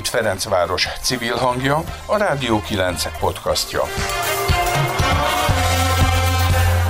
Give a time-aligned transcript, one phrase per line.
[0.00, 3.82] itt Ferencváros civil hangja, a Rádió 9 podcastja.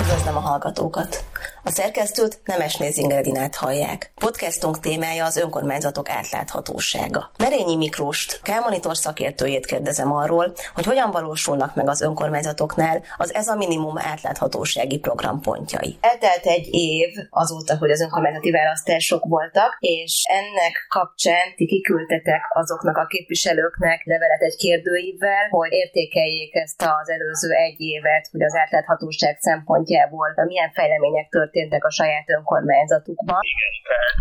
[0.00, 1.24] Üdvözlöm a hallgatókat!
[1.64, 4.12] A szerkesztőt Nemes Ingredinát hallják.
[4.14, 7.30] Podcastunk témája az önkormányzatok átláthatósága.
[7.38, 13.56] Merényi Miklóst, Kálmonitor szakértőjét kérdezem arról, hogy hogyan valósulnak meg az önkormányzatoknál az ez a
[13.56, 15.98] minimum átláthatósági programpontjai.
[16.00, 22.96] Eltelt egy év azóta, hogy az önkormányzati választások voltak, és ennek kapcsán ti kiküldtetek azoknak
[22.96, 29.36] a képviselőknek levelet egy kérdőívvel, hogy értékeljék ezt az előző egy évet, hogy az átláthatóság
[29.40, 33.40] szempontjából milyen fejlemények történtek történtek a saját önkormányzatukban.
[33.54, 34.14] Igen, tehát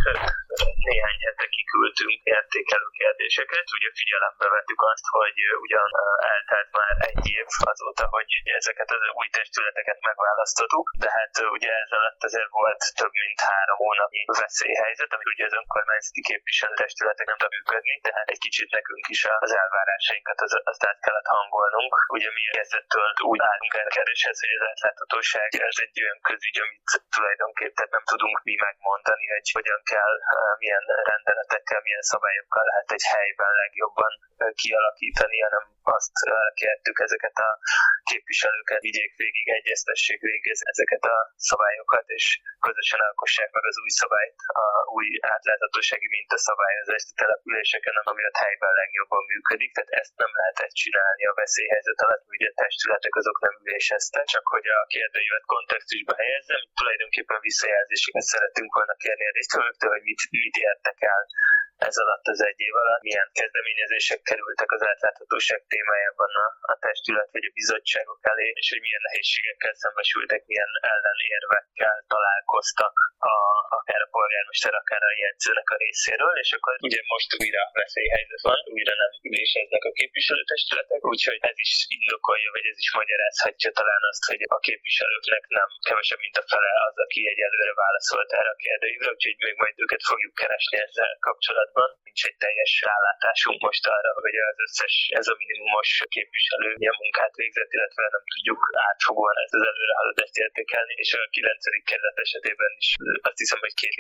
[0.90, 3.66] néhány hete kiküldtünk értékelő kérdéseket.
[3.78, 5.90] Ugye figyelembe vettük azt, hogy ugyan
[6.34, 8.30] eltelt már egy év azóta, hogy
[8.60, 13.78] ezeket az új testületeket megválasztottuk, de hát ugye ez alatt azért volt több mint három
[13.84, 19.22] hónapnyi veszélyhelyzet, ami ugye az önkormányzati képviselőtestületek nem tud működni, tehát egy kicsit nekünk is
[19.46, 21.94] az elvárásainkat az, azt át kellett hangolnunk.
[22.18, 26.88] Ugye mi kezdettől úgy állunk el kérdéshez, hogy az átláthatóság ez egy olyan közügy, amit
[27.20, 30.14] tulajdonképpen nem tudunk mi megmondani, hogy hogyan kell,
[30.64, 34.12] milyen rendeletekkel, milyen szabályokkal lehet egy helyben legjobban
[34.62, 35.64] kialakítani, hanem
[35.98, 36.18] azt
[36.62, 37.50] kértük ezeket a
[38.12, 41.18] képviselőket, vigyék végig, egyeztessék végig ezeket a
[41.52, 42.26] szabályokat, és
[42.68, 44.66] közösen alkossák meg az új szabályt, a
[44.98, 49.72] új átláthatósági mintaszabályozást a településeken, ami a helyben legjobban működik.
[49.74, 54.46] Tehát ezt nem lehetett csinálni a veszélyhelyzet alatt, hogy a testületek azok nem üléseztek, csak
[54.54, 57.09] hogy a kérdőívet kontextusba helyezzem, tulajdonképpen
[57.40, 61.22] visszajelzéseket szeretünk volna kérni a résztvevőktől, hogy mit, mit értek el
[61.88, 67.30] ez alatt az egy év alatt, milyen kezdeményezések kerültek az átláthatóság témájában a, a testület
[67.36, 72.96] vagy a bizottságok elé, és hogy milyen nehézségekkel szembesültek, milyen ellenérvekkel találkoztak
[73.34, 73.36] a,
[73.80, 78.60] akár a polgármester, akár a jegyzőnek a részéről, és akkor ugye most újra veszélyhelyzet van,
[78.76, 84.24] újra nem üléseznek a képviselőtestületek, úgyhogy ez is indokolja, vagy ez is magyarázhatja talán azt,
[84.30, 89.10] hogy a képviselőknek nem kevesebb, mint a fele az, aki egyelőre válaszolt erre a kérdőívre,
[89.16, 91.90] úgyhogy még majd őket fogjuk keresni ezzel kapcsolatban kapcsolatban.
[92.08, 97.34] Nincs egy teljes rálátásunk most arra, hogy az összes ez a minimumos képviselő milyen munkát
[97.42, 101.90] végzett, illetve nem tudjuk átfogóan ezt az előrehaladást értékelni, és a 9.
[101.90, 102.88] kerület esetében is
[103.30, 103.96] azt hiszem, hogy két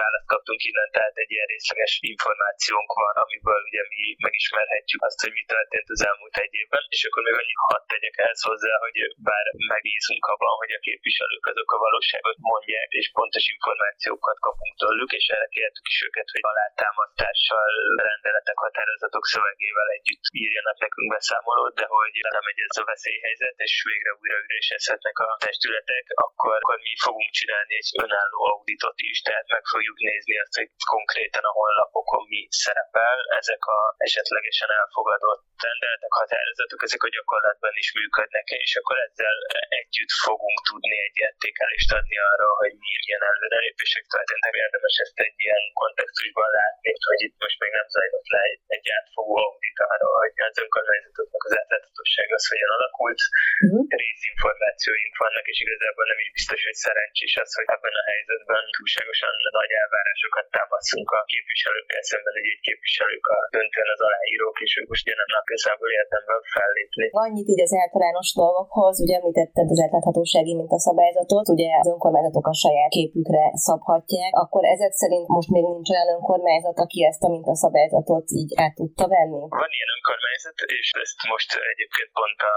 [0.00, 5.32] választ kaptunk innen, tehát egy ilyen részleges információnk van, amiből ugye mi megismerhetjük azt, hogy
[5.38, 8.96] mi történt az elmúlt egy évben, és akkor még annyit hadd tegyek ehhez hozzá, hogy
[9.28, 15.12] bár megbízunk abban, hogy a képviselők azok a valóságot mondják, és pontos információkat kapunk tőlük,
[15.20, 17.72] és erre kértük is őket, hogy alátámaszt hatással
[18.08, 23.74] rendeletek, határozatok szövegével együtt írjanak nekünk beszámolót, de hogy nem egy ez a veszélyhelyzet, és
[23.90, 29.48] végre újra ürésezhetnek a testületek, akkor, akkor mi fogunk csinálni egy önálló auditot is, tehát
[29.56, 36.12] meg fogjuk nézni azt, hogy konkrétan a honlapokon mi szerepel, ezek a esetlegesen elfogadott rendeletek,
[36.20, 39.36] határozatok, ezek a gyakorlatban is működnek, és akkor ezzel
[39.80, 44.54] együtt fogunk tudni egy értékelést adni arra, hogy milyen előrelépések történtek.
[44.64, 48.86] Érdemes ezt egy ilyen kontextusban látni, hogy itt most még nem zajlott le egy, egy
[48.96, 53.20] átfogó audit arra, hogy az önkormányzatoknak az átláthatóság az hogyan alakult.
[53.64, 53.82] Uh-huh.
[54.04, 59.32] Részinformációink vannak, és igazából nem is biztos, hogy szerencsés az, hogy ebben a helyzetben túlságosan
[59.58, 64.88] nagy elvárásokat támaszunk a képviselőkkel szemben, hogy egy képviselők a döntően az aláírók, és ők
[64.92, 67.06] most nem igazából érdemben fellépni.
[67.26, 70.54] Annyit így az általános dolgokhoz, ugye említetted az átláthatósági
[70.88, 76.08] szabályzatot, ugye az önkormányzatok a saját képükre szabhatják, akkor ezek szerint most még nincs olyan
[76.16, 79.42] önkormányzat, aki ezt a mintaszabályzatot így át tudta venni?
[79.62, 82.54] Van ilyen önkormányzat, és ezt most egyébként pont a,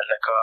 [0.00, 0.40] ennek a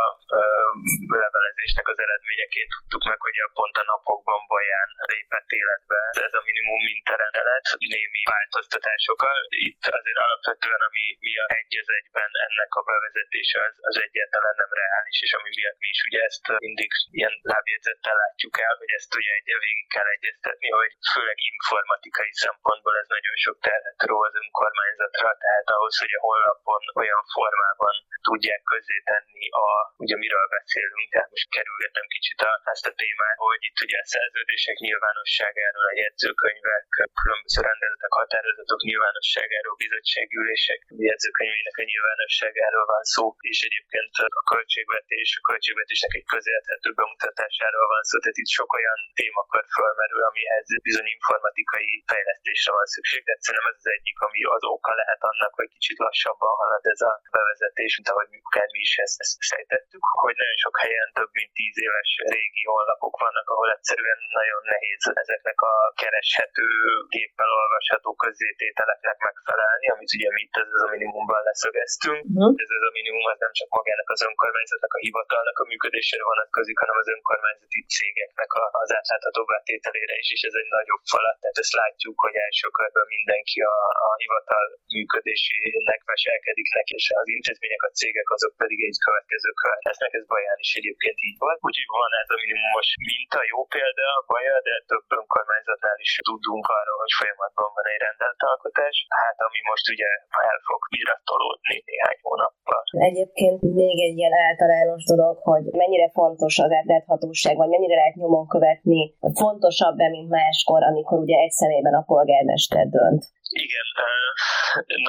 [1.14, 6.34] a levelezésnek az eredményeként tudtuk meg, hogy a pont a napokban Baján lépett életbe ez
[6.40, 9.38] a minimum mintarendelet némi változtatásokkal.
[9.70, 14.56] Itt azért alapvetően, ami mi a egy az egyben ennek a bevezetése az, az egyáltalán
[14.62, 18.92] nem reális, és ami miatt mi is ugye ezt mindig ilyen lábjegyzettel látjuk el, hogy
[19.00, 24.18] ezt ugye egy végig kell egyeztetni, hogy főleg informatikai szempontból ez nagyon sok terhet ró
[24.30, 27.96] az önkormányzatra, tehát ahhoz, hogy a honlapon olyan formában
[28.30, 29.68] tudják közzétenni a,
[30.04, 34.10] ugye miről beszélünk, tehát most kerülgetem kicsit a, ezt a témát, hogy itt ugye a
[34.14, 36.88] szerződések nyilvánosságáról, a jegyzőkönyvek,
[37.22, 45.46] különböző rendeletek, határozatok nyilvánosságáról, bizottságülések jegyzőkönyvének a nyilvánosságáról van szó, és egyébként a költségvetés, a
[45.50, 51.90] költségvetésnek egy közérthető bemutatásáról van szó, tehát itt sok olyan témakör fölmerül, amihez bizony informatikai
[52.12, 55.98] fejlesztésre van szükség, de szerintem ez az egyik, ami az oka lehet annak, hogy kicsit
[56.06, 60.60] lassabban halad ez a bevezetés, mint ahogy akár mi is ezt, ezt sejtettük, hogy nagyon
[60.66, 65.74] sok helyen több mint tíz éves régi honlapok vannak, ahol egyszerűen nagyon nehéz ezeknek a
[66.02, 66.68] kereshető,
[67.16, 72.22] géppel olvasható közzétételeknek megfelelni, amit ugye mi itt ez a minimumban leszögeztünk.
[72.26, 72.64] Uh-huh.
[72.64, 76.78] Ez, ez a minimum az nem csak magának az önkormányzatnak, a hivatalnak a működésére vonatkozik,
[76.84, 78.52] hanem az önkormányzati cégeknek
[78.84, 81.38] az átlátható tételére is, és ez egy nagyobb falat.
[81.42, 84.66] Tehát ezt látjuk, hogy első körben mindenki a, a hivatal
[84.96, 89.78] működésének veselkedik neki, és az intézmények, a cégek azok pedig egy következő kör.
[89.88, 91.56] Lesznek ez Baján is egyébként így van.
[91.68, 96.66] Úgyhogy van ez a minimumos minta, jó példa a Baja, de több önkormányzatnál is tudunk
[96.80, 100.10] arról, hogy folyamatban van egy rendelt alkotás, hát ami most ugye
[100.52, 102.82] el fog újra tolódni néhány hónappal.
[103.10, 108.48] Egyébként még egy ilyen általános dolog, hogy mennyire fontos az átláthatóság, vagy mennyire lehet nyomon
[108.56, 109.02] követni,
[109.42, 113.24] fontosabb-e, mint máskor, amikor ugye egy személyben a polgármester dönt.
[113.64, 113.88] Igen,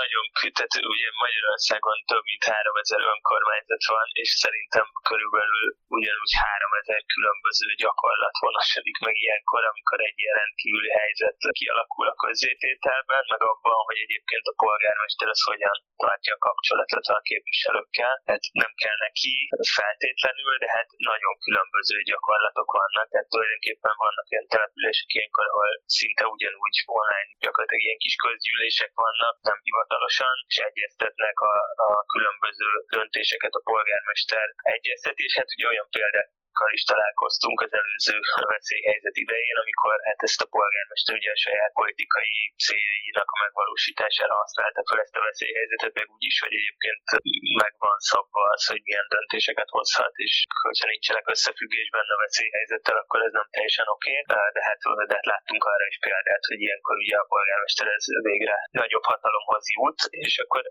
[0.01, 0.25] nagyon,
[0.57, 5.67] tehát ugye Magyarországon több mint 3000 önkormányzat van, és szerintem körülbelül
[5.99, 13.23] ugyanúgy 3000 különböző gyakorlat vonasodik meg ilyenkor, amikor egy ilyen rendkívüli helyzet kialakul a közzétételben,
[13.33, 18.15] meg abban, hogy egyébként a polgármester az hogyan tartja a kapcsolatot a képviselőkkel.
[18.31, 19.35] Hát nem kell neki
[19.79, 26.25] feltétlenül, de hát nagyon különböző gyakorlatok vannak, tehát tulajdonképpen vannak olyan települések ilyenkor, ahol szinte
[26.35, 31.55] ugyanúgy online gyakorlatilag ilyen kis közgyűlések vannak, nem hivatalosan, és egyeztetnek a,
[31.87, 34.47] a különböző döntéseket a polgármester
[34.77, 36.31] egyeztet, és hát ugye olyan példát
[36.79, 38.17] is találkoztunk az előző
[38.55, 42.37] veszélyhelyzet idején, amikor hát ezt a polgármester ugye a saját politikai
[42.67, 47.05] céljainak a megvalósítására használta fel ezt a veszélyhelyzetet, meg úgy is, hogy egyébként
[47.63, 50.35] meg van szabva az, hogy milyen döntéseket hozhat, és
[50.69, 54.25] hogyha nincsenek összefüggésben a veszélyhelyzettel, akkor ez nem teljesen oké, okay.
[54.55, 54.81] de hát,
[55.11, 59.65] de hát láttunk arra is példát, hogy ilyenkor ugye a polgármester ez végre nagyobb hatalomhoz
[59.77, 60.63] jut, és akkor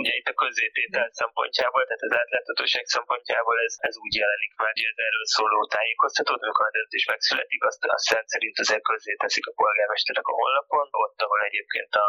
[0.00, 4.88] ugye itt a közzététel szempontjából, tehát az átláthatóság szempontjából ez, ez úgy jelenik meg, hogy
[4.92, 9.56] ez erről szóló tájékoztatót, amikor a döntés megszületik, azt, azt rendszerint azért közzé teszik a
[9.60, 12.06] polgármesterek a honlapon, ott, ahol egyébként a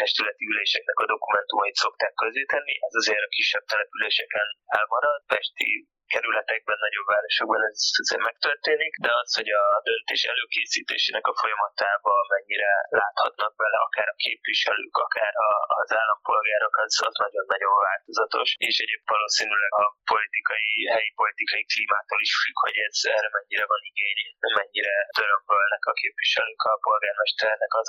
[0.00, 2.12] testületi üléseknek a dokumentumait szokták
[2.52, 5.70] tenni, ez azért a kisebb településeken elmarad, Pesti
[6.14, 12.72] kerületekben, nagyobb városokban ez azért megtörténik, de az, hogy a döntés előkészítésének a folyamatában mennyire
[13.00, 15.50] láthatnak bele akár a képviselők, akár a,
[15.82, 22.32] az állampolgárok, az, az nagyon-nagyon változatos, és egyébként valószínűleg a politikai, helyi politikai klímától is
[22.40, 24.20] függ, hogy ez erre mennyire van igény,
[24.60, 27.88] mennyire törömbölnek a képviselők a polgármesternek az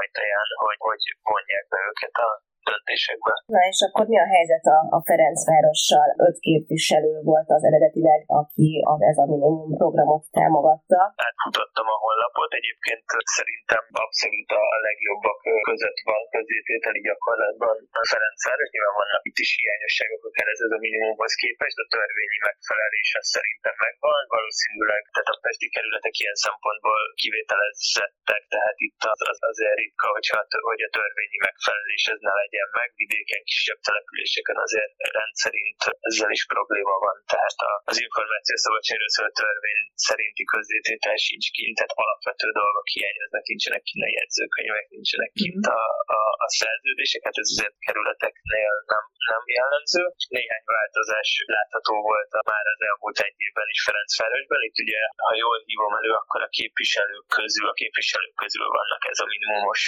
[0.00, 2.30] ajtaján, hogy, hogy vonják be őket a
[2.70, 3.32] döntésekbe.
[3.54, 6.08] Na és akkor mi a helyzet a, a Ferencvárossal?
[6.26, 11.00] Öt képviselő volt az eredetileg, aki az ez a minimum programot támogatta.
[11.28, 13.02] Átfutottam a honlapot, egyébként
[13.38, 18.68] szerintem abszolút a legjobbak között van közétételi gyakorlatban a Ferencváros.
[18.74, 23.26] Nyilván vannak itt is hiányosságok, akár ez, ez a minimumhoz képest, a törvényi megfelelés az
[23.36, 24.22] szerintem megvan.
[24.36, 30.38] Valószínűleg, tehát a pesti kerületek ilyen szempontból kivételezettek, tehát itt az, az azért ritka, hogyha,
[30.70, 36.32] hogy a törvényi megfelelés ez ne legyen legyen meg, vidéken, kisebb településeken azért rendszerint ezzel
[36.38, 37.16] is probléma van.
[37.34, 37.58] Tehát
[37.90, 44.04] az információ szabadságról szóló törvény szerinti közzététel sincs kint, tehát alapvető dolgok hiányoznak, nincsenek kint
[44.08, 45.82] a jegyzőkönyvek, nincsenek kint a,
[46.18, 50.02] a, a szerződések, hát ez azért kerületeknél nem, nem jellemző.
[50.38, 54.60] Néhány változás látható volt már az elmúlt egy évben is Ferencvárosban.
[54.68, 59.18] Itt ugye, ha jól hívom elő, akkor a képviselők közül, a képviselők közül vannak ez
[59.24, 59.82] a minimumos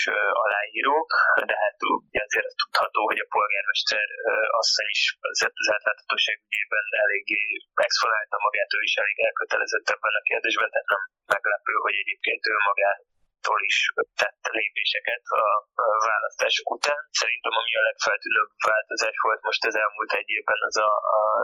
[0.45, 1.11] aláírók,
[1.51, 1.79] de hát
[2.97, 4.07] tudható, hogy a polgármester
[4.61, 5.03] asszony is
[5.61, 7.43] az átláthatóság ügyében eléggé
[7.87, 11.03] exponálta magát, ő is elég elkötelezett ebben a kérdésben, tehát nem
[11.35, 13.01] meglepő, hogy egyébként ő magát
[13.71, 13.79] is
[14.21, 15.47] tett lépéseket a
[16.11, 17.03] választások után.
[17.23, 20.91] Szerintem ami a legfeltűnőbb változás volt most az elmúlt egy évben az, a,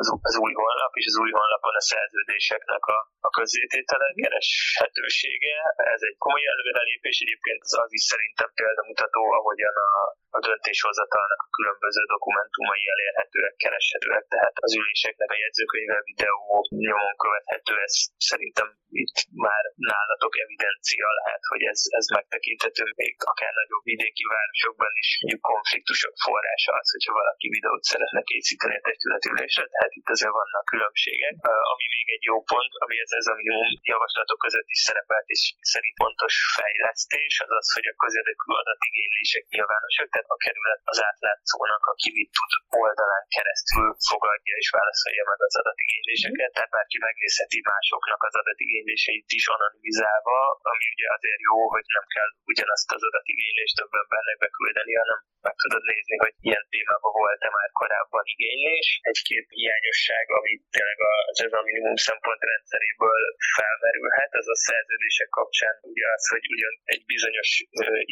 [0.01, 5.57] az, az új honlap, és az új honlapon a szerződéseknek a, a közzététele, kereshetősége.
[5.97, 9.93] Ez egy komoly előrelépés, egyébként az, az is szerintem példamutató, ahogyan a,
[10.37, 16.41] a döntéshozatalnak a különböző dokumentumai elérhetőek, kereshetőek, tehát az üléseknek a jegyzőkönyve, videó
[16.87, 17.95] nyomon követhető, ez
[18.31, 18.69] szerintem
[19.03, 25.09] itt már nálatok evidencia lehet, hogy ez, ez megtekinthető még akár nagyobb vidéki városokban is
[25.21, 30.65] mondjuk konfliktusok forrása az, hogyha valaki videót szeretne készíteni a testületülésre, tehát itt azért vannak
[30.75, 31.35] különbségek.
[31.73, 35.43] Ami még egy jó pont, ami ez, ez a minimum javaslatok között is szerepelt, és
[35.73, 41.85] szerint fontos fejlesztés, az az, hogy a közérdekű adatigénylések nyilvánosak, tehát a kerület az átlátszónak,
[41.93, 48.21] aki mit tud oldalán keresztül fogadja és válaszolja meg az adatigényléseket, tehát bárki megnézheti másoknak
[48.29, 50.39] az adatigényléseit is anonimizálva,
[50.73, 55.57] ami ugye azért jó, hogy nem kell ugyanazt az adatigénylést több embernek küldeni, hanem meg
[55.63, 58.89] tudod nézni, hogy ilyen témában volt-e már korábban igénylés.
[59.11, 60.99] Egy-két hiányosság, ami tényleg
[61.31, 63.23] az ez a minimum szempont rendszeréből
[63.57, 67.51] felmerülhet, az a szerződések kapcsán ugye az, hogy ugyan egy bizonyos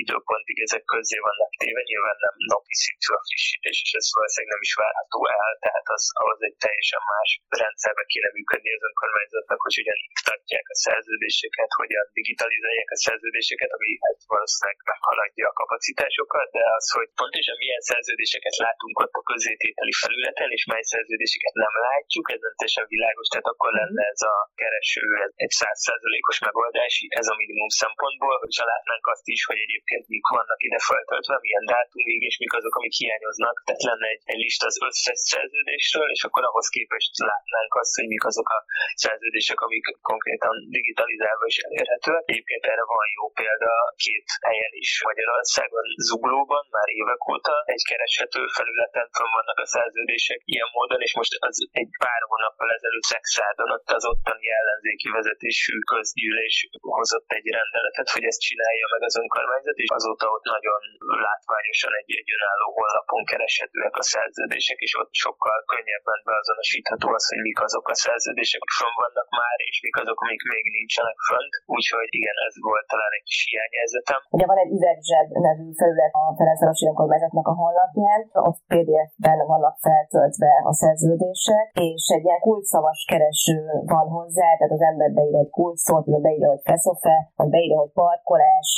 [0.02, 4.66] időpontig ezek közé vannak téve, nyilván nem napi szintű a frissítés, és ez valószínűleg nem
[4.68, 7.30] is várható el, tehát az ahhoz egy teljesen más
[7.62, 13.90] rendszerbe kéne működni az önkormányzatnak, hogy ugyan iktatják a szerződéseket, hogyan digitalizálják a szerződéseket, ami
[14.04, 19.94] hát valószínűleg meghaladja a kapacitásokat, de az, hogy pontosan milyen szerződéseket látunk ott a közétételi
[20.02, 24.36] felületen, és mely szerződéseket nem látjuk, ez nem teljesen világos, tehát akkor lenne ez a
[24.60, 25.04] kereső
[25.44, 30.60] egy százszerzelékos megoldás, ez a minimum szempontból, hogy látnánk azt is, hogy egyébként mik vannak
[30.66, 33.56] ide feltöltve, milyen dátumig, és mik azok, amik hiányoznak.
[33.64, 38.08] Tehát lenne egy, egy lista az összes szerződésről, és akkor ahhoz képest látnánk azt, hogy
[38.14, 38.58] mik azok a
[39.04, 42.22] szerződések, amik konkrétan digitalizálva is elérhetőek.
[42.26, 48.42] Egyébként erre van jó példa két helyen is Magyarországon, Zuglóban, már évek óta egy kereshető
[48.56, 53.70] felületen fönn vannak a szerződések ilyen módon, és most az egy pár hónappal ezelőtt Szexádon
[53.76, 56.56] ott az ottani ellenzéki vezetésű közgyűlés
[56.98, 60.80] hozott egy rendeletet, hogy ezt csinálja meg az önkormányzat, és azóta ott nagyon
[61.26, 67.42] látványosan egy, egy önálló honlapon kereshetőek a szerződések, és ott sokkal könnyebben beazonosítható az, hogy
[67.48, 71.52] mik azok a szerződések, fönn vannak már, és mik azok, amik még nincsenek fönt.
[71.76, 74.20] Úgyhogy igen, ez volt talán egy kis hiányérzetem.
[74.36, 80.52] Ugye van egy üvegzseb nevű felület a Ferencvárosi önkormányzatnak a honlapján, ott PDF-ben vannak feltöltve
[80.70, 83.58] a szerződések, és egy ilyen kulcsszavas kereső
[83.94, 87.92] van hozzá, tehát az ember beír egy kulcsszót, vagy beírja, hogy feszofe, vagy beírja, hogy
[88.02, 88.68] parkolás,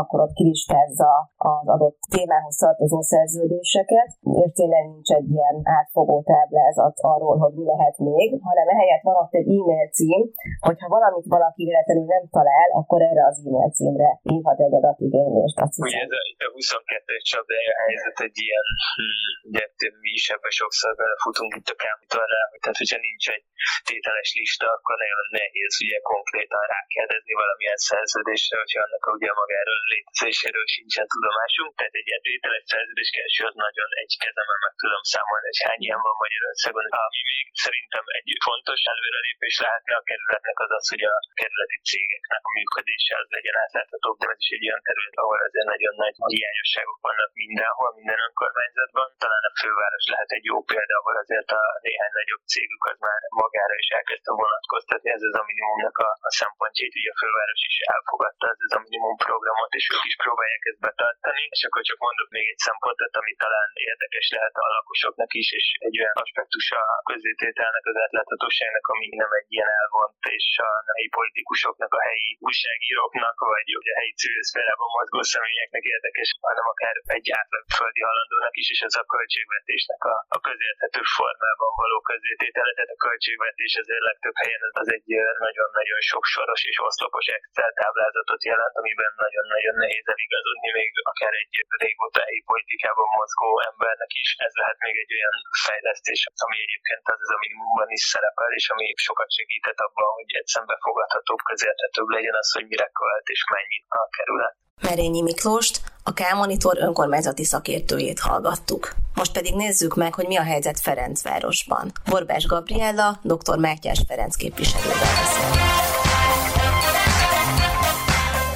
[0.00, 4.10] akkor ott kilistázza az adott témához tartozó szerződéseket,
[4.44, 9.16] és tényleg nincs egy ilyen átfogó táblázat arról, hogy mi lehet még, hanem ehelyett van
[9.22, 10.22] ott egy e-mail cím,
[10.68, 15.56] hogyha valamit valaki véletlenül nem talál, akkor erre az e-mail címre írhat egy adatigénylést.
[15.84, 19.64] Ugye ez a, a 22-es csapdája helyzet egy ilyen, hm, ugye
[20.04, 23.46] mi is ebben sokszor belefutunk itt a kámítónál, hogy tehát hogyha nincs egy
[23.88, 30.66] tételes lista, akkor nagyon nehéz ugye konkrétan rákérdezni valamilyen szerződésre, hogyha annak ugye magáról létezéséről
[30.76, 31.70] sincsen tudomásunk.
[31.78, 35.82] Tehát egy ilyen tételes szerződés kereső az nagyon egy kezemen meg tudom számolni, hogy hány
[35.86, 36.84] ilyen van Magyarországon.
[37.04, 42.42] Ami még szerintem egy fontos előrelépés lehetne a kerületnek az az, hogy a kerületi cégeknek
[42.48, 43.98] a működése az legyen átlátható, de
[44.34, 49.06] ez is egy olyan terület, ahol azért nagyon nagy hiányosságok vannak mindenhol, minden önkormányzatban.
[49.24, 53.20] Talán a főváros lehet egy jó példa, ahol azért a néhány nagyobb cégük az már
[53.42, 56.98] magára is elkezdte vonatkoztatni ez az a minimumnak a, a szempontjait.
[56.98, 60.82] Ugye a főváros is elfogadta ez az a minimum programot, és ők is próbálják ezt
[60.86, 61.44] betartani.
[61.56, 65.66] És akkor csak mondok még egy szempontot, ami talán érdekes lehet a lakosoknak is, és
[65.86, 71.10] egy olyan aspektus a közétételnek, az átláthatóságnak, ami nem egy ilyen elvont, és a helyi
[71.18, 77.28] politikusoknak, a helyi újságíróknak, vagy a helyi civil szférában mozgó személyeknek érdekes, hanem akár egy
[77.40, 82.72] átlag földi halandónak is, és ez a költségvetésnek a, a közérthető formában való közététele.
[82.76, 85.08] Tehát a költségvetés azért legtöbb helyen az egy
[85.46, 91.54] nagyon-nagyon sok soros és oszlopos Excel táblázatot jelent, amiben nagyon-nagyon nehéz eligazodni még akár egy
[91.84, 94.28] régóta helyi politikában mozgó embernek is.
[94.46, 98.66] Ez lehet még egy olyan fejlesztés, ami egyébként az, az a minimumban is szerepel, és
[98.74, 103.86] ami sokat segített abban, hogy egy szembefogadhatóbb, közérthetőbb legyen az, hogy mire költ és mennyit
[103.88, 104.56] a kerület.
[104.82, 108.94] Merényi Miklóst, a K-Monitor önkormányzati szakértőjét hallgattuk.
[109.14, 111.92] Most pedig nézzük meg, hogy mi a helyzet Ferencvárosban.
[112.10, 113.58] Borbás Gabriella, dr.
[113.58, 115.84] Mátyás Ferenc képviselővel beszél.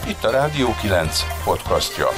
[0.08, 2.08] Itt a Rádió 9 podcastja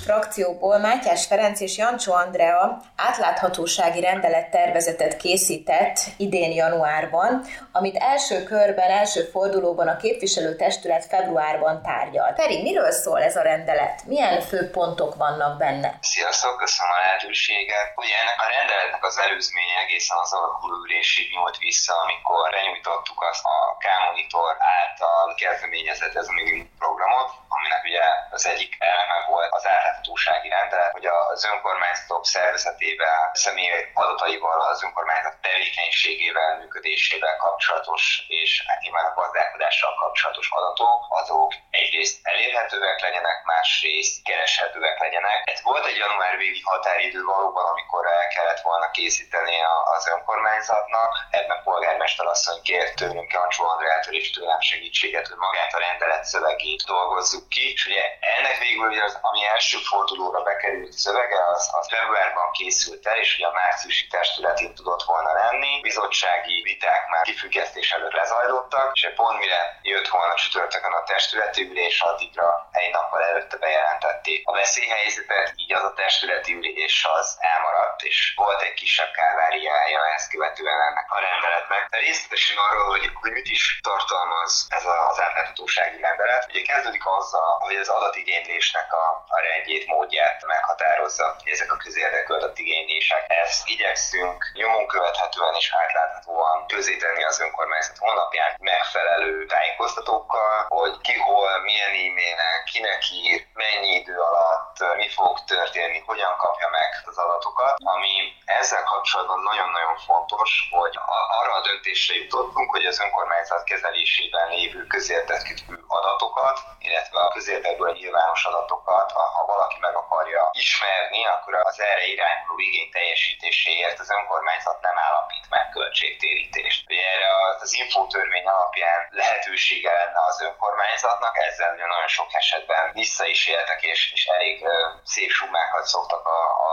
[0.00, 8.90] frakcióból Mátyás Ferenc és Jancsó Andrea átláthatósági rendelet tervezetet készített idén januárban, amit első körben,
[8.90, 12.40] első fordulóban a képviselőtestület februárban tárgyalt.
[12.40, 13.96] Feri, miről szól ez a rendelet?
[14.06, 15.98] Milyen fő pontok vannak benne?
[16.00, 17.88] Sziasztok, köszönöm a lehetőséget.
[18.02, 23.56] Ugye ennek a rendeletnek az előzménye egészen az alakulülésig nyúlt vissza, amikor benyújtottuk azt a
[23.82, 26.34] K-Monitor által kezdeményezett ez a
[26.78, 27.30] programot,
[27.60, 34.60] aminek ugye az egyik eleme volt az átláthatósági rendelet, hogy az önkormányzatok szervezetével, személy adataival,
[34.60, 43.00] az önkormányzat tevékenységével, működésével kapcsolatos és hát nyilván a gazdálkodással kapcsolatos adatok, azok egyrészt elérhetőek
[43.00, 45.38] legyenek, másrészt kereshetőek legyenek.
[45.44, 49.56] Ez volt egy január végi határidő valóban, amikor el kellett volna készíteni
[49.96, 51.10] az önkormányzatnak.
[51.30, 56.82] Ebben polgármester asszony kért tőlünk, Jancsó Andrától és tőlem segítséget, hogy magát a rendelet szövegét
[56.86, 58.04] dolgozzuk ki, és ugye
[58.36, 63.36] ennek végül ugye az, ami első fordulóra bekerült szövege, az, az februárban készült el, és
[63.36, 65.80] ugye a márciusi testületén tudott volna lenni.
[65.80, 72.00] Bizottsági viták már kifüggesztés előtt lezajlottak, és pont mire jött volna csütörtökön a testületi ülés,
[72.00, 78.32] addigra egy nappal előtte bejelentették a veszélyhelyzetet, így az a testületi ülés az elmaradt, és
[78.36, 81.88] volt egy kisebb kárváriája ezt követően ennek a rendeletnek.
[81.88, 86.46] De részletesen arról, hogy, hogy mit is tartalmaz ez az átláthatósági rendelet.
[86.48, 93.24] Ugye kezdődik azzal, hogy az adatigénylésnek a, a rendjét, módját meghatározza, ezek a közérdekű adatigénylések.
[93.28, 101.58] Ezt igyekszünk nyomon követhetően és átláthatóan közéteni az önkormányzat honlapján megfelelő tájékoztatókkal, hogy ki hol,
[101.58, 107.74] milyen e-mailen, kinek ír, mennyi idő alatt, mi fog történni, hogyan kapja meg az adatokat,
[107.94, 110.94] ami ezzel kapcsolatban nagyon-nagyon fontos, hogy
[111.40, 115.54] arra a döntésre jutottunk, hogy az önkormányzat kezelésében lévő közérdekű
[115.86, 122.54] adatokat, illetve a közérdekből nyilvános adatokat, ha valaki meg akarja ismerni, akkor az erre irányuló
[122.58, 126.78] igény teljesítéséért az önkormányzat nem állapít meg költségtérítést.
[126.90, 127.28] Ugye erre
[127.64, 134.00] az infótörvény alapján lehetősége lenne az önkormányzatnak, ezzel nagyon sok esetben vissza is éltek, és,
[134.16, 134.56] és elég
[135.04, 136.22] szép sumákat szoktak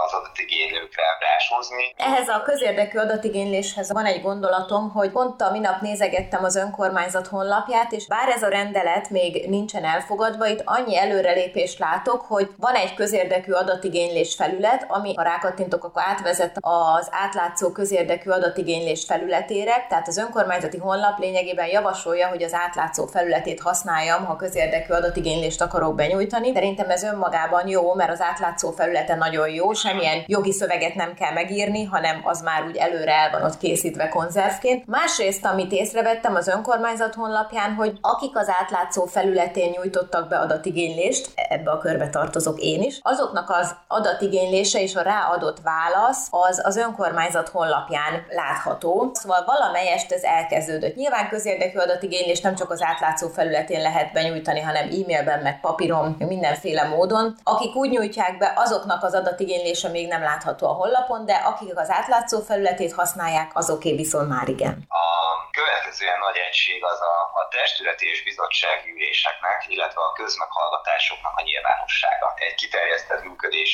[0.06, 1.94] az adatigénylőkre ráshozni.
[1.98, 7.92] Ehhez a közérdekű adatigényléshez van egy gondolatom, hogy pont a minap nézegettem az önkormányzat honlapját,
[7.92, 12.94] és bár ez a rendelet még nincsen elfogadva, itt annyi előrelépést látok, hogy van egy
[12.94, 18.66] közérdekű adatigénylés felület, ami a rákattintok, akkor átvezet az átlátszó közérdekű adatigénylés
[19.06, 25.62] felületére, tehát az önkormányzati honlap lényegében javasolja, hogy az átlátszó felületét használjam, ha közérdekű adatigénylést
[25.62, 26.52] akarok benyújtani.
[26.54, 31.34] Szerintem ez önmagában jó, mert az átlátszó felülete nagyon jó, semmilyen jogi szöveget nem kell
[31.34, 34.86] megírni, hanem az már úgy előre el van ott készítve konzervként.
[34.86, 41.72] Másrészt, amit észrevettem az önkormányzat honlapján, hogy akik az átlátszó felületén nyújtottak be adatigénylést, ebbe
[41.72, 47.50] a körbe tartozok én is, azoknak az adatigénylése és a ráadott válasz az az önkormányzat
[47.50, 48.26] honlapján
[48.58, 49.12] látható.
[49.14, 50.96] Szóval valamelyest ez elkezdődött.
[50.96, 56.84] Nyilván közérdekű adatigénylés nem csak az átlátszó felületén lehet benyújtani, hanem e-mailben, meg papíron, mindenféle
[56.84, 57.36] módon.
[57.44, 61.90] Akik úgy nyújtják be, azoknak az adatigénylése még nem látható a honlapon, de akik az
[61.90, 64.86] átlátszó felületét használják, azoké viszont már igen.
[64.88, 65.06] A
[65.52, 72.28] következő nagy egység az a, a testületi és bizottsági üléseknek, illetve a közmeghallgatásoknak a nyilvánossága.
[72.48, 73.72] Egy kiterjesztett működés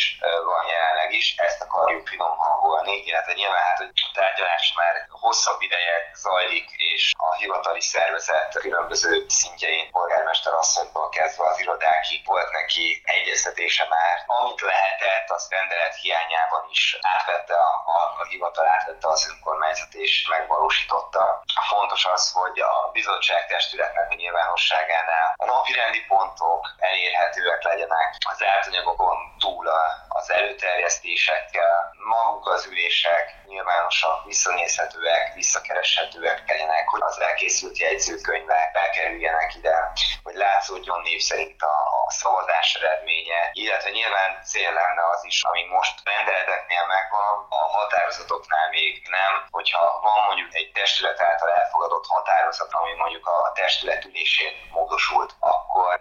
[0.50, 5.62] van jelenleg is, ezt akarjuk finom hangolni, illetve nyilván hát, hogy a tárgyalás már hosszabb
[5.62, 13.02] ideje zajlik, és a hivatali szervezet különböző szintjein, polgármester asszonytól kezdve az irodákig volt neki
[13.06, 14.24] egyeztetése már.
[14.28, 20.28] Amit lehetett, azt rendelet hiányában is átvette a, a, a hivatal, átvette az önkormányzat és
[20.30, 21.44] megvalósította.
[21.70, 29.18] Fontos az, hogy a bizottság testületnek a nyilvánosságánál a napirendi pontok elérhetőek legyenek, az átanyagokon
[29.40, 29.68] túl
[30.08, 39.92] az előterjesztésekkel, maguk az ülések nyilvánosak, visszanézhetőek, visszakereshetőek legyenek, hogy az elkészült jegyzőkönyvek bekerüljenek ide,
[40.24, 45.64] hogy látszódjon név szerint a, a szavazás eredménye, illetve nyilván cél lenne az is, ami
[45.76, 52.72] most rendeleteknél megvan, a határozatoknál még nem, hogyha van mondjuk egy testület által elfogadott határozat,
[52.72, 55.36] ami mondjuk a testület ülésén módosult,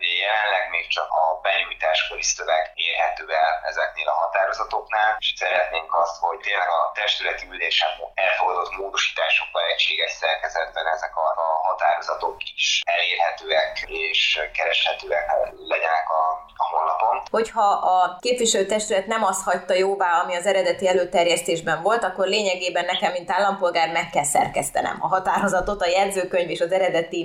[0.00, 6.38] jelenleg még csak a benyújtáskori szöveg érhető el ezeknél a határozatoknál, és szeretnénk azt, hogy
[6.38, 14.40] tényleg a testületi ülésen elfogadott módosításokkal egységes szerkezetben ezek a, a határozatok is elérhetőek és
[14.56, 15.26] kereshetőek
[15.68, 16.22] legyenek a,
[16.56, 17.22] a honlapon.
[17.30, 23.12] Hogyha a képviselőtestület nem azt hagyta jóvá, ami az eredeti előterjesztésben volt, akkor lényegében nekem,
[23.12, 27.24] mint állampolgár meg kell szerkesztenem a határozatot, a jegyzőkönyv és az eredeti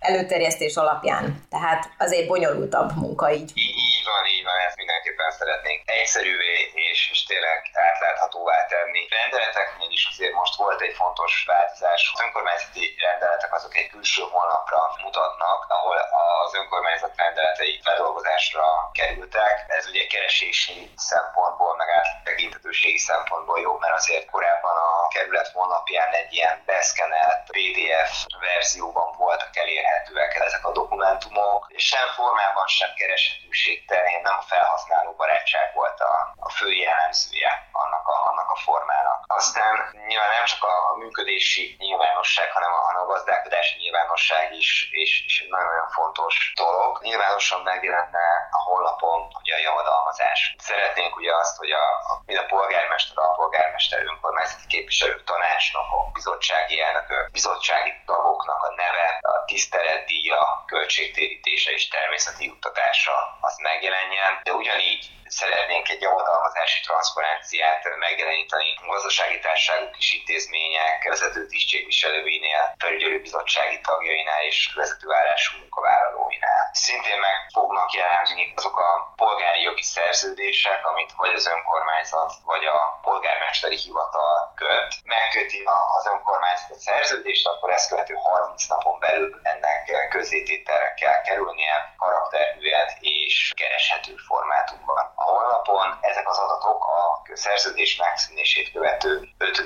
[0.00, 1.42] előterjesztés alapján.
[1.50, 3.52] Tehát azért bonyolultabb munka így.
[4.00, 9.06] Így van, így van, ezt mindenképpen szeretnénk egyszerűvé és, és tényleg átláthatóvá tenni.
[9.08, 12.10] Rendeleteknél is azért most volt egy fontos változás.
[12.14, 15.96] Az önkormányzati rendeletek azok egy külső honlapra mutatnak, ahol
[16.44, 19.64] az önkormányzat rendeletei feldolgozásra kerültek.
[19.68, 26.32] Ez ugye keresési szempontból, meg áttekintetőségi szempontból jó, mert azért korábban a kerület honlapján egy
[26.32, 34.20] ilyen beszkenelt PDF verzióban voltak elérhetőek ezek a dokumentumok, és sem formában, sem kereshetőség terén
[34.22, 36.12] nem a felhasználó barátság volt a,
[36.46, 39.24] a fő jellemzője annak a, annak a formának.
[39.26, 39.74] Aztán
[40.08, 45.24] nyilván nem csak a, a működési nyilvánosság, hanem a, hanem a gazdálkodási nyilvánosság is, és,
[45.26, 47.02] és egy nagyon-nagyon fontos dolog.
[47.02, 50.54] Nyilvánosan megjelenne a honlapon ugye a javadalmazás.
[50.58, 56.80] Szeretnénk ugye azt, hogy a, a, mind a polgármester, a polgármester önkormányzati képviselők, tanácsnokok, bizottsági
[56.80, 65.19] elnökök, bizottsági tagoknak a neve, a tiszteletdíja, költségtérítése és természeti juttatása az megjelenjen, de ugyanígy
[65.30, 75.58] szeretnénk egy javadalmazási transzparenciát megjeleníteni gazdasági társaságok és intézmények vezető tisztségviselőinél, felügyelőbizottsági tagjainál és vezetőállású
[75.58, 76.70] munkavállalóinál.
[76.72, 82.98] Szintén meg fognak jelenni azok a polgári jogi szerződések, amit vagy az önkormányzat, vagy a
[83.02, 84.90] polgármesteri hivatal köt.
[85.04, 85.62] Megköti
[85.98, 92.88] az önkormányzat a szerződést, akkor ezt követő 30 napon belül ennek közzétételre kell kerülnie karakterműen
[93.00, 97.00] és kereshető formátumban a honlapon ezek az adatok a
[97.46, 99.62] szerződés megszűnését követő 5.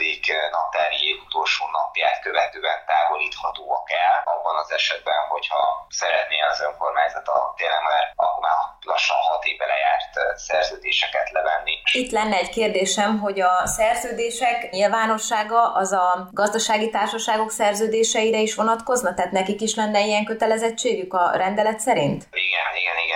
[0.51, 7.55] naptári év utolsó napját követően távolíthatóak el, abban az esetben, hogyha szeretné az önkormányzat a
[7.57, 11.75] tényleg már akkor már lassan hat éve lejárt szerződéseket levenni.
[11.93, 19.15] Itt lenne egy kérdésem, hogy a szerződések nyilvánossága az a gazdasági társaságok szerződéseire is vonatkozna?
[19.15, 22.27] Tehát nekik is lenne ilyen kötelezettségük a rendelet szerint?
[22.31, 23.14] Igen, igen, igen.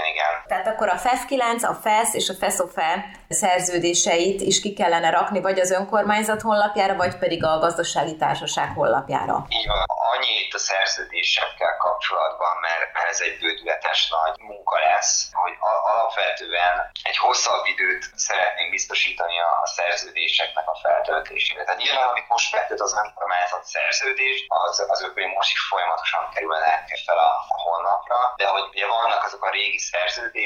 [0.49, 5.41] Tehát akkor a FEF 9, a FESZ és a FESZOFE szerződéseit is ki kellene rakni,
[5.41, 9.37] vagy az önkormányzat honlapjára, vagy pedig a gazdasági társaság honlapjára.
[9.49, 9.85] Így van.
[10.13, 15.55] Annyi itt a szerződésekkel kapcsolatban, mert ez egy bődületes nagy munka lesz, hogy
[15.93, 21.65] alapvetően egy hosszabb időt szeretnénk biztosítani a szerződéseknek a feltöltésére.
[21.65, 27.01] Tehát nyilván, amit most megköt az önkormányzat szerződést, az, az ők most is folyamatosan kerülnek
[27.07, 27.31] fel a
[27.65, 30.38] honlapra, de hogy ugye vannak azok a régi szerződések,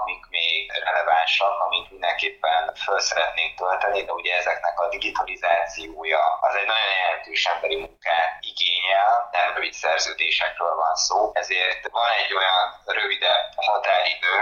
[0.00, 6.66] amik még relevánsak, amit mindenképpen föl szeretnénk tölteni, de ugye ezeknek a digitalizációja az egy
[6.66, 13.46] nagyon jelentős emberi munkát igényel, nem rövid szerződésekről van szó, ezért van egy olyan rövidebb
[13.56, 14.33] határidő,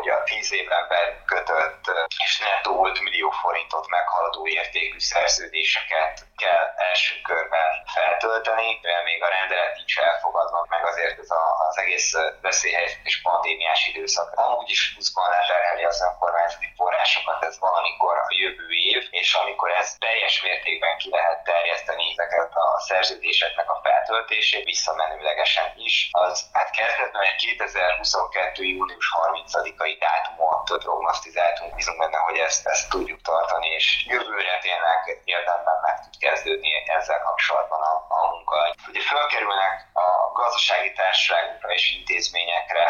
[0.00, 1.84] hogy a 10 éven belül kötött
[2.24, 9.28] és nettó 5 millió forintot meghaladó értékű szerződéseket kell első körben feltölteni, mivel még a
[9.28, 12.08] rendelet nincs elfogadva, meg azért ez a, az egész
[12.40, 14.28] veszélyhelyzet és pandémiás időszak.
[14.34, 19.88] Amúgy is pluszban leterheli az önkormányzati forrásokat, ez valamikor a jövő év, és amikor ez
[19.98, 27.22] teljes mértékben ki lehet terjeszteni ezeket a szerződéseknek a feltöltését, visszamenőlegesen is, az hát kezdetben
[27.22, 28.64] egy 2022.
[28.64, 35.78] június 30-ai dátumot prognosztizáltunk, bízunk benne, hogy ezt, ezt tudjuk tartani, és jövőre tényleg érdemben
[35.82, 38.74] meg tud kezdődni ezzel kapcsolatban a, a munka.
[38.88, 42.86] Ugye felkerülnek a gazdasági társaságokra és intézményekre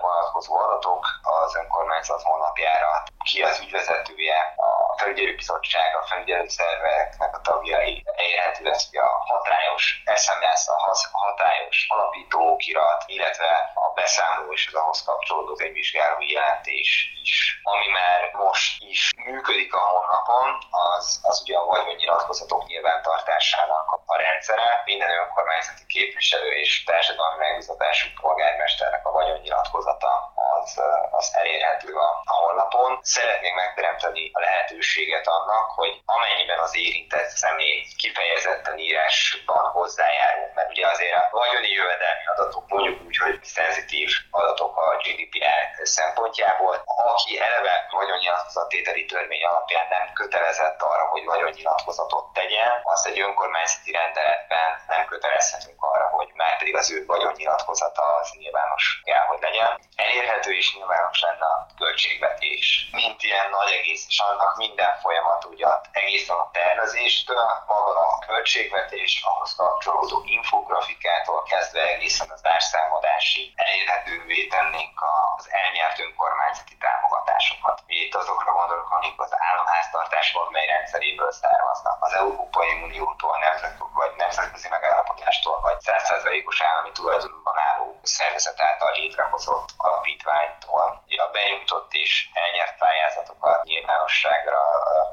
[0.00, 4.71] vonatkozó adatok az önkormányzat honlapjára, ki az ügyvezetője, a
[5.02, 13.72] felügyelőbizottság, a felügyelő szerveknek a tagjai, elérhető lesz a hatályos SMS, a hatályos alapítókirat, illetve
[13.74, 16.90] a beszámoló és az ahhoz kapcsolódó egy vizsgálói jelentés
[17.22, 17.60] is.
[17.62, 24.82] Ami már most is működik a honlapon, az, az ugye a vagyonnyilatkozatok nyilvántartásának a rendszere.
[24.84, 32.98] Minden önkormányzati képviselő és társadalmi megbizatású polgármesternek a vagyonnyilatkozata az, az elérhető a, a honlapon.
[33.02, 34.91] Szeretnénk megteremteni a lehetőséget
[35.26, 42.26] annak, hogy amennyiben az érintett személy kifejezetten írásban hozzájárul, mert ugye azért a vagyoni jövedelmi
[42.34, 50.12] adatok mondjuk úgy, hogy szenzitív adatok a GDPR szempontjából, aki eleve vagyonnyilatkozattételi törvény alapján nem
[50.12, 56.76] kötelezett arra, hogy vagyonnyilatkozatot tegyen, azt egy önkormányzati rendeletben nem kötelezhetünk arra, hogy már pedig
[56.76, 59.80] az ő vagyonnyilatkozata az nyilvános kell, hogy legyen.
[59.96, 65.66] Elérhető és nyilvános lenne a költségvetés, mint ilyen nagy egész, és annak minden folyamat ugye
[65.92, 74.98] egészen a tervezéstől, maga a költségvetés, ahhoz kapcsolódó infografikától kezdve egészen az árszámadási elérhetővé tennénk
[75.36, 77.82] az elnyert önkormányzati támogatásokat.
[77.86, 84.68] Itt azokra gondolok, amik az államháztartás mely rendszeréből származnak, az Európai Uniótól, nemzet, vagy nemzetközi
[84.68, 91.04] megállapodástól, vagy 100%-os állami tulajdonban álló szervezet által létrehozott alapítványtól.
[91.26, 94.60] A benyújtott és elnyert pályázatokat nyilvánosságra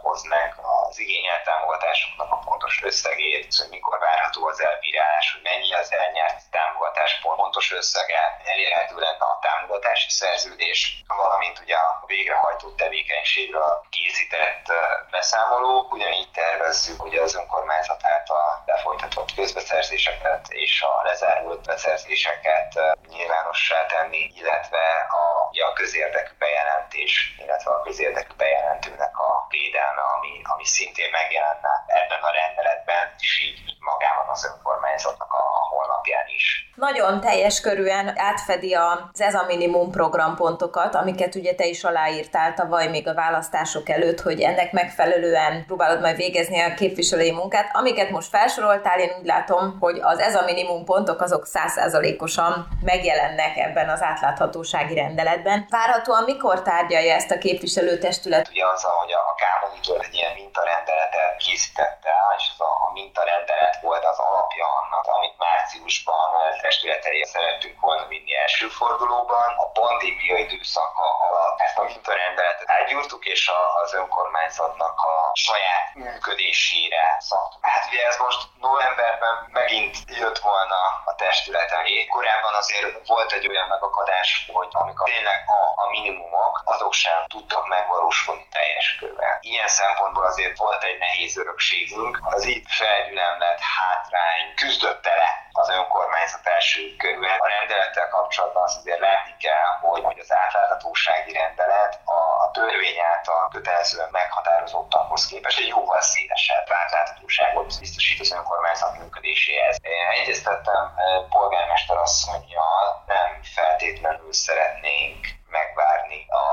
[0.02, 5.94] hoznak az igényelt támogatásoknak a pontos összegét, hogy mikor várható az elbírálás, hogy mennyi az
[5.94, 13.86] elnyert támogatás pontos összege, elérhető lenne a támogatási szerződés, valamint ugye a végrehajtó tevékenységről
[14.20, 14.66] készített
[15.12, 15.94] beszámolók.
[15.94, 22.72] Ugyanígy tervezzük hogy az önkormányzat által lefolytatott közbeszerzéseket és a lezárult beszerzéseket
[23.10, 24.86] nyilvánossá tenni, illetve
[25.24, 25.26] a,
[25.70, 32.32] a közérdekű bejelentés, illetve a közérdekű bejelentőnek a védelme, ami, ami szintén megjelenne ebben a
[32.32, 36.72] rendeletben, és így, magában az önkormányzatnak a, a alapján is.
[36.76, 42.88] Nagyon teljes körűen átfedi az Ez a Minimum programpontokat, amiket ugye te is aláírtál tavaly
[42.88, 47.70] még a választások előtt, hogy ennek megfelelően próbálod majd végezni a képviselői munkát.
[47.74, 53.58] Amiket most felsoroltál, én úgy látom, hogy az Ez a Minimum pontok azok százszázalékosan megjelennek
[53.58, 55.66] ebben az átláthatósági rendeletben.
[55.70, 58.50] Várhatóan mikor tárgyalja ezt a képviselőtestület?
[58.50, 64.06] Ugye az, hogy a Kámonitól egy ilyen mintarendeletet készítette, és az a, a mintarendelet volt
[64.06, 66.30] az alapja annak, amit márciusban
[66.62, 69.50] testületei szerettünk volna vinni első fordulóban.
[69.66, 73.52] A pandémia időszaka alatt ezt a mintarendeletet elgyúrtuk, és
[73.84, 77.66] az önkormányzatnak a saját működésére szabtuk.
[77.66, 82.06] Hát ugye ez most novemberben megint jött volna a testület elé.
[82.06, 87.68] Korábban azért volt egy olyan megakadás, hogy amikor tényleg a, a minimumok, azok sem tudtak
[87.68, 89.38] megvalósulni teljes körben.
[89.42, 92.20] Ilyen szempontból azért volt egy nehéz örökségünk.
[92.22, 97.26] Az itt felgyülemlett hátrány küzdötte le az önkormányzat első körül.
[97.26, 102.19] A rendelettel kapcsolatban azt azért látni kell, hogy, hogy az átláthatósági rendelet a,
[102.52, 109.78] törvény által kötelezően meghatározottakhoz képest egy jóval szélesebb átláthatóságot biztosít az önkormányzat működéséhez.
[109.82, 116.44] Én egyeztettem eh, polgármester asszonyjal, nem feltétlenül szeretnénk megvárni a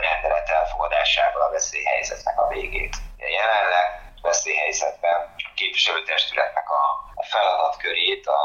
[0.00, 2.96] rendelet elfogadásával a veszélyhelyzetnek a végét.
[3.16, 6.82] Jelenleg veszélyhelyzetben a képviselőtestületnek a,
[7.14, 8.42] a feladatkörét a,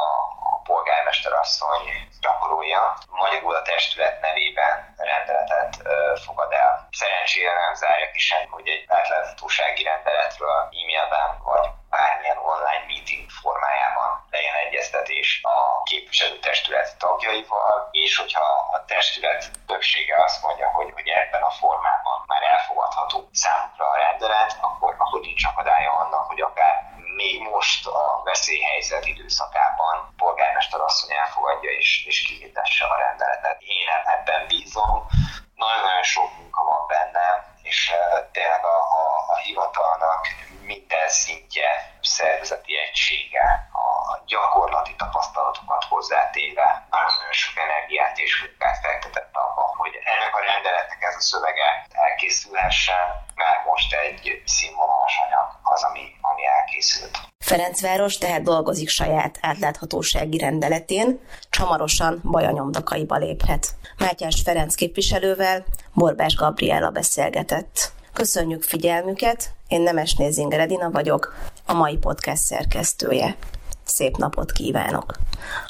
[0.51, 1.85] a polgármester asszony
[2.21, 2.97] gyakorolja.
[3.09, 6.87] Magyarul a testület nevében rendeletet ö, fogad el.
[6.91, 14.11] Szerencsére nem zárja ki sem, hogy egy átláthatósági rendeletről e-mailben vagy bármilyen online meeting formájában
[14.29, 21.41] legyen egyeztetés a képviselőtestület tagjaival, és hogyha a testület többsége azt mondja, hogy, hogy ebben
[21.41, 26.75] a formában már elfogadható számukra a rendelet, akkor, akkor nincs akadálya annak, hogy akár
[27.15, 33.61] még most a veszélyhelyzet időszakában polgármester asszony elfogadja és, és kihirdesse a rendeletet.
[33.61, 35.07] Én ebben bízom,
[35.55, 37.93] nagyon-nagyon sok munka van benne, és
[38.31, 40.27] tényleg a, a, a hivatalnak
[40.61, 41.69] minden szintje,
[42.01, 43.45] szervezeti egysége,
[43.85, 43.87] a
[44.25, 51.15] gyakorlati tapasztalatokat hozzátéve nagyon sok energiát és munkát fektetett abba, hogy ennek a rendeletnek ez
[51.21, 51.69] a szövege
[52.05, 53.05] elkészülhessen,
[53.35, 57.15] mert most egy színvonalas anyag az, ami, ami elkészült.
[57.51, 63.67] Ferencváros tehát dolgozik saját átláthatósági rendeletén, csamarosan bajanyomdakaiba léphet.
[63.97, 67.91] Mátyás Ferenc képviselővel Borbás Gabriela beszélgetett.
[68.13, 73.35] Köszönjük figyelmüket, én Nemes Nézinger Edina vagyok, a mai podcast szerkesztője.
[73.83, 75.15] Szép napot kívánok!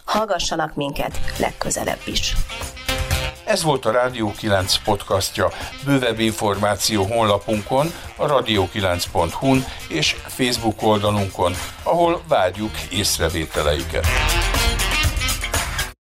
[0.05, 2.35] Hallgassanak minket legközelebb is!
[3.45, 5.49] Ez volt a Rádió 9 podcastja.
[5.85, 7.87] Bővebb információ honlapunkon,
[8.17, 14.05] a radio9.hu-n és Facebook oldalunkon, ahol várjuk észrevételeiket.